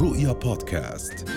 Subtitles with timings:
[0.00, 1.28] رؤيا بودكاست.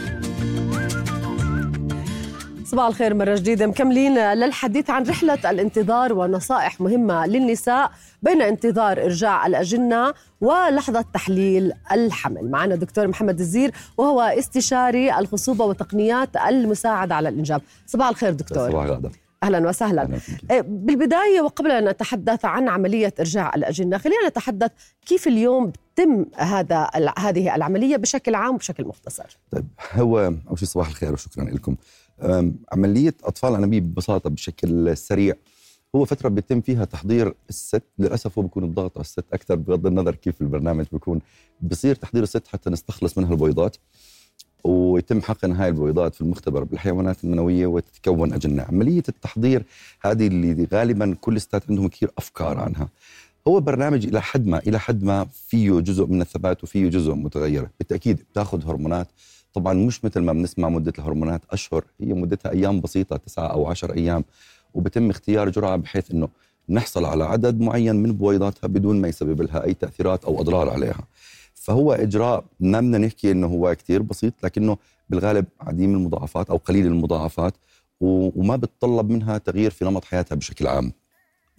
[2.66, 3.68] صباح الخير مرة جديدة.
[3.68, 7.92] مكملين للحديث عن رحلة الانتظار ونصائح مهمة للنساء
[8.22, 12.52] بين انتظار إرجاع الأجنة ولحظة تحليل الحمل.
[12.52, 17.62] معنا دكتور محمد الزير وهو استشاري الخصوبة وتقنيات المساعدة على الإنجاب.
[17.86, 18.70] صباح الخير دكتور.
[18.70, 20.02] صباح الغد أهلا وسهلا.
[20.02, 20.20] أهلاً.
[20.52, 24.72] إيه، بالبداية وقبل أن نتحدث عن عملية إرجاع الأجنة خلينا نتحدث
[25.06, 29.38] كيف اليوم تم هذا هذه العملية بشكل عام وبشكل مختصر.
[29.52, 31.76] طيب هو أول شيء صباح الخير وشكرا لكم.
[32.72, 35.36] عملية أطفال الانابيب ببساطة بشكل سريع
[35.96, 40.16] هو فترة بيتم فيها تحضير الست للأسف هو بيكون الضغط على الست أكثر بغض النظر
[40.16, 41.22] كيف البرنامج بيكون.
[41.62, 43.78] بصير تحضير الست حتى نستخلص منها البويضات
[44.64, 48.64] ويتم حقن هاي البويضات في المختبر بالحيوانات المنويه وتتكون أجنة.
[48.64, 49.64] عملية التحضير
[50.02, 52.90] هذه اللي غالبا كل الستات عندهم كثير أفكار عنها.
[53.48, 57.68] هو برنامج إلى حد ما إلى حد ما فيه جزء من الثبات وفيه جزء متغير.
[57.80, 59.08] بالتأكيد بتأخذ هرمونات.
[59.54, 61.84] طبعا مش مثل ما بنسمع مدة الهرمونات أشهر.
[62.02, 64.24] هي مدتها أيام بسيطة تسعة أو عشر أيام.
[64.74, 66.30] وبتم اختيار جرعة بحيث إنه
[66.70, 71.04] نحصل على عدد معين من بويضاتها بدون ما يسبب لها أي تأثيرات أو أضرار عليها.
[71.70, 74.78] فهو إجراء ما بدنا نحكي إنه هو كثير بسيط لكنه
[75.10, 77.54] بالغالب عديم المضاعفات أو قليل المضاعفات
[78.02, 80.92] وما بتطلب منها تغيير في نمط حياتها بشكل عام.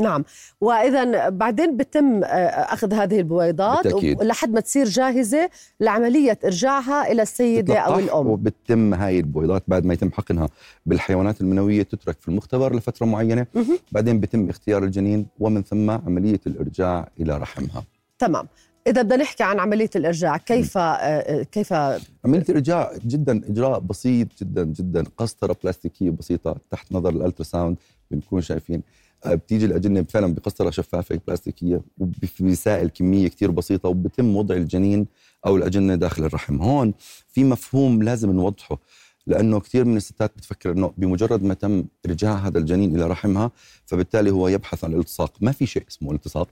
[0.00, 0.25] نعم.
[0.61, 2.27] واذا بعدين بتم آه،
[2.75, 4.22] أخذ هذه البويضات بالتأكيد.
[4.22, 5.50] لحد ما تصير جاهزة
[5.81, 8.27] لعملية إرجاعها إلى السيدة أو الأم.
[8.27, 10.48] وبتتم هاي البويضات بعد ما يتم حقنها
[10.86, 13.47] بالحيوانات المنوية تترك في المختبر لفترة معينة.
[13.92, 17.84] بعدين بيتم اختيار الجنين ومن ثم عملية الإرجاع إلى رحمها.
[18.19, 18.48] تمام.
[18.86, 24.64] إذا بدنا نحكي عن عملية الإرجاع كيف آه، كيف؟ عملية الإرجاع جدا إجراء بسيط جدا
[24.64, 27.77] جدا قسطرة بلاستيكية بسيطة تحت نظر الألتراساوند
[28.11, 28.83] بنكون شايفين.
[29.25, 35.06] آه، بتيجي الأجنة فعلا بقسطرة شفافة بلاستيكية وفي سائل كمية كتير بسيطة وبتم وضع الجنين
[35.47, 36.62] أو الأجنة داخل الرحم.
[36.62, 36.94] هون
[37.28, 38.78] في مفهوم لازم نوضحه
[39.27, 43.50] لأنه كثير من الستات بتفكر إنه بمجرد ما تم إرجاع هذا الجنين إلى رحمها
[43.87, 45.32] فبالتالي هو يبحث عن الالتصاق.
[45.41, 46.49] ما في شيء اسمه التصاق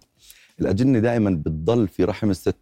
[0.60, 2.56] الأجنة دائما بتضل في رحم الست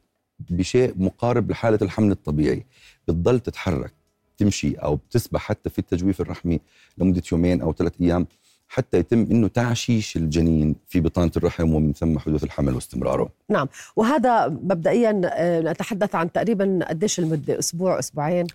[0.51, 2.65] بشيء مقارب لحالة الحمل الطبيعي.
[3.09, 3.93] بتضل تتحرك
[4.39, 6.61] تمشي أو بتسبح حتى في التجويف الرحمي
[6.99, 8.27] لمدة يومين أو ثلاث أيام
[8.69, 13.29] حتى يتم إنه تعشيش الجنين في بطانة الرحم ومن ثم حدوث الحمل واستمراره.
[13.51, 13.69] نعم.
[13.97, 18.47] وهذا مبدئيا آه، نتحدث عن تقريبا قديش المدة؟ أسبوع أسبوعين؟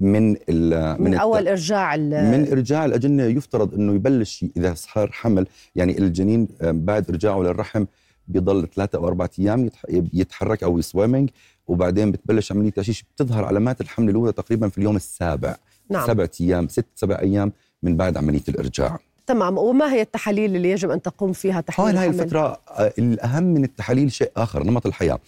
[0.00, 5.12] من ال من, الت- أول إرجاع ال- من إرجاع الأجنة يفترض إنه يبلش إذا صار
[5.12, 5.46] حمل.
[5.76, 7.84] يعني الجنين آه، بعد إرجاعه للرحم
[8.28, 11.30] بيضل ثلاثة أو أربعة أيام يتح- يتحرك أو يسويمنج
[11.66, 15.56] وبعدين بتبلش عملية تشيش بتظهر علامات الحمل الأولى تقريبا في اليوم السابع
[15.90, 17.52] نعم سبعة أيام ست سبع أيام
[17.82, 18.98] من بعد عملية الإرجاع.
[19.26, 23.42] تمام وما هي التحاليل اللي يجب أن تقوم فيها تحليل هاي الحمل؟ الفترة آه، الأهم
[23.44, 25.18] من التحاليل شيء آخر نمط الحياة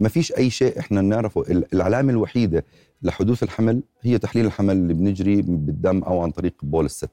[0.00, 1.40] ما فيش أي شيء إحنا نعرفه.
[1.40, 2.64] ال- العلامة الوحيدة
[3.02, 7.10] لحدوث الحمل هي تحليل الحمل اللي بنجري بالدم أو عن طريق بول الست.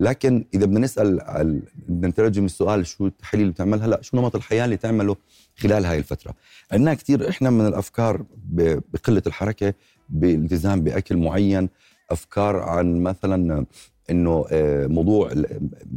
[0.00, 4.36] لكن إذا بدنا نسأل ال- بدنا نترجم السؤال شو التحاليل اللي بتعملها؟ لا شو نمط
[4.36, 5.16] الحياة اللي تعمله
[5.56, 6.34] خلال هاي الفترة؟
[6.72, 9.74] عندنا كثير إحنا من الأفكار ب- بقلة الحركة
[10.08, 11.68] بالالتزام بأكل معين
[12.10, 13.66] أفكار عن مثلا
[14.10, 15.30] إنه آه، موضوع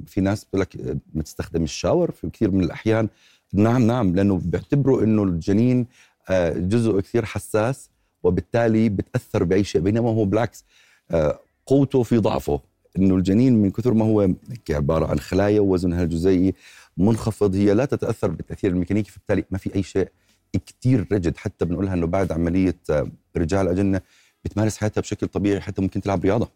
[0.08, 3.10] في ناس بتقول لك آه، ما تستخدم الشاور في كثير من الأحيان.
[3.54, 5.88] نعم نعم لأنه بيعتبروا إنه الجنين
[6.56, 7.90] جزء كثير حساس
[8.24, 10.66] وبالتالي بتأثر باي شيء بينما هو بالعكس
[11.12, 12.62] آه، قوته في ضعفه.
[12.98, 14.30] إنه الجنين من كثر ما هو
[14.70, 16.54] عبارة عن خلايا ووزنها الجزيئي
[16.98, 20.08] منخفض هي لا تتأثر بالتأثير الميكانيكي فبالتالي ما في أي شيء
[20.66, 21.38] كثير رجد.
[21.38, 24.02] حتى بنقولها إنه بعد عملية آه، إرجاع الأجنة
[24.46, 26.52] بتمارس حياتها بشكل طبيعي حتى ممكن تلعب رياضة.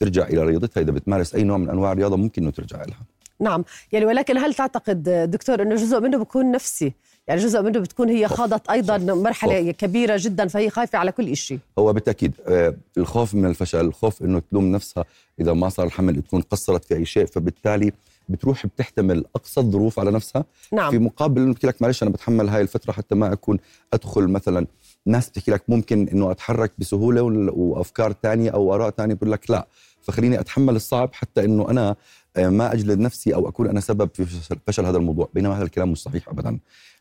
[0.00, 0.80] ترجع إلى رياضتها.
[0.80, 3.06] إذا بتمارس أي نوع من أنواع الرياضة ممكن إنه ترجع لها.
[3.40, 3.64] نعم.
[3.92, 6.92] يعني ولكن هل تعتقد دكتور إنه جزء منه بيكون نفسي؟
[7.28, 8.28] يعني جزء منه بتكون هي.
[8.28, 9.76] خاضت أيضا مرحلة خوف.
[9.76, 14.42] كبيرة جدا فهي خايفة على كل شيء هو بالتأكيد آه، الخوف من الفشل الخوف إنه
[14.50, 15.04] تلوم نفسها
[15.40, 17.92] إذا ما صار الحمل تكون قصرت في أي شيء فبالتالي
[18.28, 20.44] بتروح بتحتمل أقصى الظروف على نفسها.
[20.70, 23.58] في نعم مقابل إنه بتحكي لك معلش أنا بتحمل هاي الفترة حتى ما أكون
[23.92, 24.66] أدخل مثلا.
[25.06, 27.22] ناس بتحكي لك ممكن إنه أتحرك بسهولة
[27.52, 29.66] وأفكار تانية أو آراء تانية بقول لك لا.
[30.02, 31.96] فخليني أتحمل الصعب حتى إنه أنا
[32.36, 34.24] آه، ما أجلد نفسي أو اكون أنا سبب في
[34.66, 35.28] فشل- هذا الموضوع.
[35.34, 36.58] بينما هذا الكلام مش صحيح ابدا.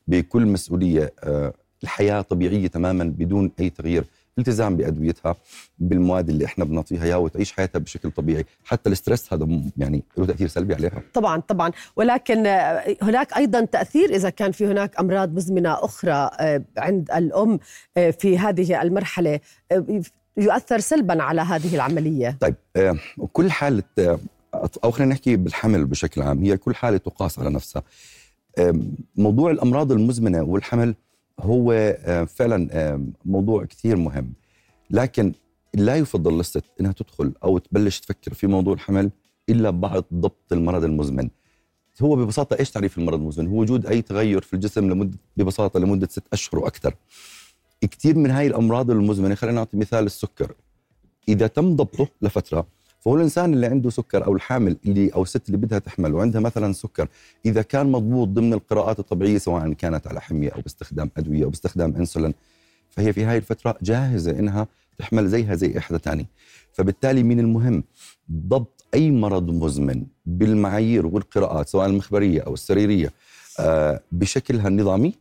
[0.08, 1.54] بكل مسؤولية آه،
[1.84, 4.04] الحياة طبيعية تماما بدون أي تغيير.
[4.38, 5.36] التزام بأدويتها
[5.80, 8.46] بالمواد اللي إحنا بنعطيها إياها وتعيش حياتها بشكل طبيعي.
[8.66, 9.48] حتى الستريس هذا
[9.78, 11.02] يعني له تأثير سلبي عليها.
[11.14, 11.72] طبعا طبعا.
[11.96, 16.30] ولكن آه، هناك أيضا تأثير إذا كان في هناك أمراض مزمنة أخرى
[16.78, 17.60] عند الأم
[18.20, 19.40] في هذه المرحلة.
[20.38, 22.38] يؤثر سلبا على هذه العملية.
[22.42, 22.98] طيب آه،
[23.34, 24.20] كل حالة آه،
[24.84, 27.84] أو خلينا نحكي بالحمل بشكل عام هي كل حالة تقاس على نفسها.
[28.60, 30.96] آم، موضوع الأمراض المزمنة والحمل
[31.40, 31.72] هو
[32.06, 34.34] آه، فعلا آه، موضوع كثير مهم.
[34.90, 35.34] لكن
[35.74, 39.12] لا يفضل للست إنها تدخل أو تبلش تفكر في موضوع الحمل
[39.50, 41.30] إلا بعد ضبط المرض المزمن.
[42.02, 46.08] هو ببساطة إيش تعريف المرض المزمن؟ هو وجود أي تغير في الجسم لمده ببساطة لمدة
[46.12, 46.96] ست أشهر وأكثر.
[47.82, 50.54] كثير من هاي الأمراض المزمنة خلينا نعطي مثال السكر.
[51.30, 52.68] إذا تم ضبطه لفترة
[53.00, 56.74] فهو الإنسان اللي عنده سكر أو الحامل اللي أو الست اللي بدها تحمل وعندها مثلا
[56.74, 57.08] سكر
[57.46, 61.96] إذا كان مضبوط ضمن القراءات الطبيعية سواء كانت على حمية أو باستخدام أدوية أو باستخدام
[61.96, 62.34] إنسولين
[62.90, 64.68] فهي في هاي الفترة جاهزة إنها
[64.98, 66.26] تحمل زيها زي اي حدا ثاني
[66.74, 67.84] فبالتالي من المهم
[68.32, 73.14] ضبط أي مرض مزمن بالمعايير والقراءات سواء المخبرية أو السريرية
[73.60, 75.14] آه، بشكلها النظامي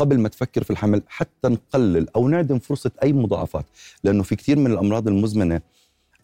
[0.00, 3.64] قبل ما تفكر في الحمل حتى نقلل أو نعدم فرصة أي مضاعفات.
[4.04, 5.60] لأنه في كثير من الأمراض المزمنة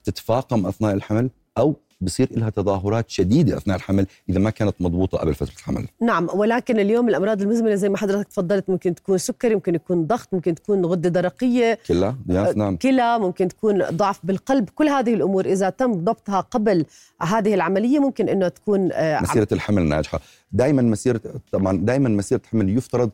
[0.05, 5.35] تتفاقم أثناء الحمل أو بصير لها تظاهرات شديدة أثناء الحمل إذا ما كانت مضبوطة قبل
[5.35, 5.87] فترة الحمل.
[6.01, 10.29] نعم ولكن اليوم الأمراض المزمنة زي ما حضرتك تفضلت ممكن تكون سكري، ممكن يكون ضغط،
[10.33, 11.79] ممكن تكون غدة درقية.
[11.87, 12.15] كلى
[12.57, 12.77] نعم.
[12.77, 16.85] كلى، ممكن تكون ضعف بالقلب، كل هذه الأمور إذا تم ضبطها قبل
[17.23, 20.21] هذه العملية ممكن إنه تكون آه، مسيرة الحمل ناجحة،
[20.53, 21.21] دائما مسيرة
[21.53, 23.11] طبعا دائما مسيرة الحمل يفترض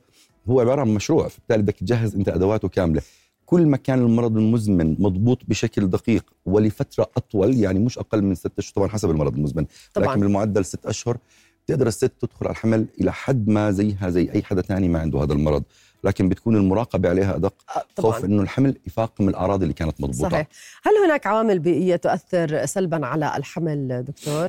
[0.50, 3.02] هو عبارة عن مشروع، فبالتالي بدك تجهز أنت أدواته كاملة.
[3.46, 8.52] كل ما كان المرض المزمن مضبوط بشكل دقيق ولفترة أطول يعني مش أقل من ستة
[8.58, 9.66] أشهر طبعا حسب المرض المزمن.
[9.94, 10.06] طبعا.
[10.06, 11.18] لكن بالمعدل ست أشهر
[11.66, 15.22] تقدر الست تدخل على الحمل إلى حد ما زيها زي أي حدا ثاني ما عنده
[15.22, 15.62] هذا المرض.
[16.04, 17.54] لكن بتكون المراقبة عليها أدق.
[17.76, 18.12] آه، طبعاً.
[18.12, 20.28] خوف إنه الحمل يفاقم الأعراض اللي كانت مضبوطة.
[20.28, 20.46] صحيح.
[20.82, 24.48] هل هناك عوامل بيئية تؤثر سلبا على الحمل دكتور؟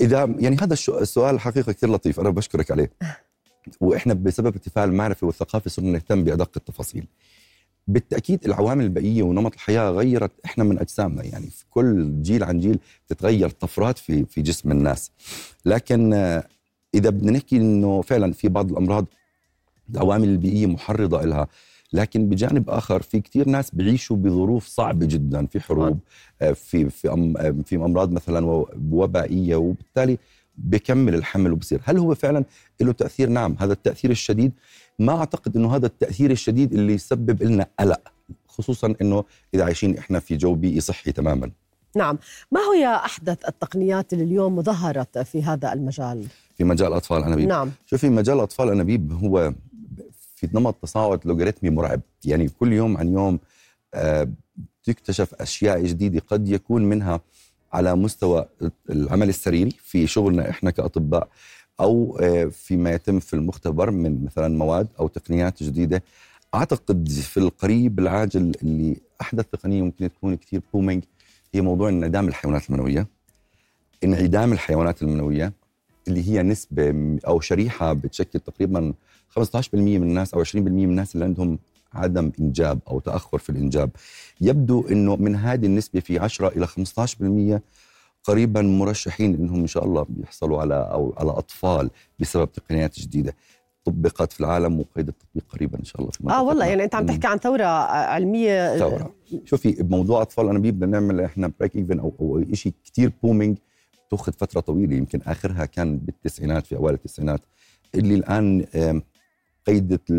[0.00, 2.92] إذا يعني هذا السؤال حقيقة كثير لطيف أنا بشكرك عليه.
[3.80, 7.06] وإحنا بسبب ارتفاع المعرفة والثقافة صرنا نهتم بأدق التفاصيل.
[7.88, 12.78] بالتأكيد العوامل البيئيه ونمط الحياة غيرت إحنا من أجسامنا يعني في كل جيل عن جيل
[13.08, 15.10] تتغير طفرات في في جسم الناس.
[15.66, 16.44] لكن آه،
[16.94, 19.06] إذا بدنا نحكي إنه فعلا في بعض الأمراض
[19.90, 21.48] العوامل البيئية محرضة لها
[21.92, 25.98] لكن بجانب آخر في كثير ناس بيعيشوا بظروف صعبة جدا في حروب
[26.42, 28.46] آه، في في آه، في أمراض مثلا
[28.90, 30.18] وبائية وبالتالي
[30.56, 31.80] بكمل الحمل وبصير.
[31.84, 32.44] هل هو فعلا
[32.80, 34.52] له تأثير؟ نعم هذا التأثير الشديد.
[34.98, 38.12] ما أعتقد إنه هذا التأثير الشديد اللي يسبب لنا قلق
[38.46, 41.50] خصوصا إنه إذا عايشين إحنا في جو بيئي صحي تماما.
[41.96, 42.18] نعم.
[42.52, 46.26] ما هي أحدث التقنيات اللي اليوم ظهرت في هذا المجال؟
[46.56, 47.70] في مجال أطفال الانابيب نعم.
[47.86, 49.54] شوفي مجال أطفال الانابيب هو
[50.36, 52.00] في نمط تصاعد لوغاريتمي مرعب.
[52.24, 53.38] يعني كل يوم عن يوم
[53.94, 54.28] آه
[54.84, 57.20] تكتشف أشياء جديدة قد يكون منها
[57.72, 58.46] على مستوى
[58.90, 61.28] العمل السريري في شغلنا إحنا كأطباء
[61.80, 66.02] أو آه، فيما يتم في المختبر من مثلا مواد أو تقنيات جديدة.
[66.54, 71.02] أعتقد في القريب العاجل اللي أحدث تقنية ممكن تكون كثير بومينج
[71.54, 73.06] هي موضوع انعدام الحيوانات المنوية.
[74.04, 75.52] انعدام الحيوانات المنوية
[76.08, 78.94] اللي هي نسبة أو شريحة بتشكل تقريبا
[79.40, 81.58] 15% من الناس أو 20% من الناس اللي عندهم
[81.94, 83.90] عدم إنجاب أو تأخر في الإنجاب.
[84.40, 87.62] يبدو إنه من هذه النسبة في 10 إلى 15%
[88.24, 91.90] قريبا مرشحين إنهم إن شاء الله بيحصلوا على أو على أطفال
[92.20, 93.34] بسبب تقنيات جديدة.
[93.84, 97.06] طبقت في العالم وقيد التطبيق قريبا إن شاء الله في آه والله يعني أنت عم
[97.06, 99.14] تحكي عن ثورة علمية ثورة.
[99.44, 103.58] شوفي بموضوع أطفال الانابيب بدنا نعمل إحنا break even أو أو شيء كثير booming
[104.10, 107.40] تأخذ فترة طويلة يمكن آخرها كان بالتسعينات في أوائل التسعينات.
[107.94, 108.64] اللي الآن
[109.66, 110.10] قيدت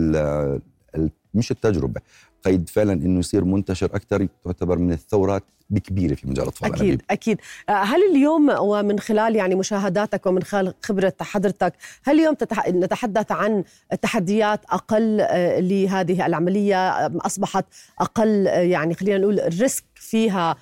[1.34, 2.02] مش التجربة.
[2.46, 7.02] قيد فعلا إنه يصير منتشر أكثر تعتبر من الثورات بكبيرة في مجال الاطفال أكيد الأنابيب.
[7.10, 7.38] أكيد.
[7.70, 12.70] آه، هل اليوم ومن خلال يعني مشاهداتك ومن خلال خبرة حضرتك هل اليوم تتح...
[12.70, 13.64] نتحدث عن
[14.02, 17.66] تحديات أقل آه، لهذه العملية؟ أصبحت
[18.00, 20.56] أقل آه، يعني خلينا نقول الريسك فيها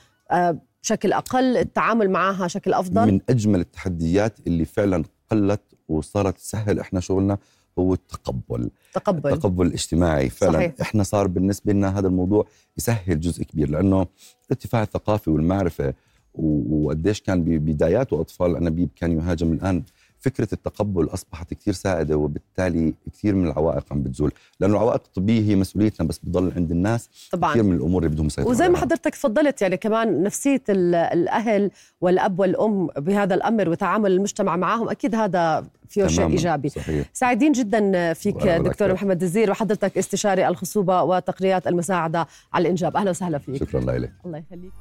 [0.83, 6.99] بشكل أقل التعامل معها شكل أفضل؟ من أجمل التحديات اللي فعلا قلت وصارت تسهل إحنا
[6.99, 7.37] شغلنا
[7.79, 8.69] هو التقبل.
[8.93, 9.33] تقبل.
[9.33, 10.53] التقبل الاجتماعي فعلا.
[10.53, 10.73] صحيح.
[10.81, 12.47] إحنا صار بالنسبة لنا هذا الموضوع
[12.77, 14.07] يسهل جزء كبير لأنه
[14.45, 15.93] الارتفاع الثقافي والمعرفة
[16.33, 19.83] وقديش كان ببداياته أطفال الانابيب كان يهاجم الآن
[20.21, 24.31] فكرة التقبل أصبحت كثير سائدة وبالتالي كثير من العوائق عم بتزول.
[24.59, 27.09] لأنه العوائق الطبية هي مسؤوليتنا بس بضل عند الناس.
[27.31, 27.51] طبعا.
[27.51, 32.39] كثير من الأمور اللي بدهم يسيطروا وزي ما حضرتك تفضلت يعني كمان نفسية الأهل والأب
[32.39, 36.69] والأم بهذا الأمر وتعامل المجتمع معهم أكيد هذا فيه شيء إيجابي.
[36.69, 37.09] صحيح.
[37.13, 42.97] سعيدين جدا فيك دكتور محمد الزير وحضرتك استشاري الخصوبة وتقنيات المساعدة على الإنجاب.
[42.97, 43.63] أهلا وسهلا فيك.
[43.63, 44.13] شكرا لك.
[44.25, 44.71] الله يخليك.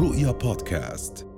[0.00, 1.31] رؤيا بودكاست.